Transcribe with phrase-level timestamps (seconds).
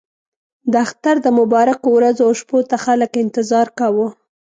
[0.71, 4.07] د اختر د مبارکو ورځو او شپو ته خلکو انتظار کاوه.